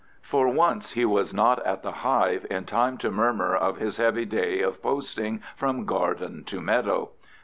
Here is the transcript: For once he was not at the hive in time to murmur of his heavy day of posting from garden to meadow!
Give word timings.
For 0.23 0.47
once 0.47 0.93
he 0.93 1.05
was 1.05 1.31
not 1.31 1.63
at 1.63 1.83
the 1.83 1.91
hive 1.91 2.47
in 2.49 2.65
time 2.65 2.97
to 2.97 3.11
murmur 3.11 3.55
of 3.55 3.77
his 3.77 3.97
heavy 3.97 4.25
day 4.25 4.59
of 4.59 4.81
posting 4.81 5.43
from 5.55 5.85
garden 5.85 6.43
to 6.45 6.59
meadow! 6.59 7.11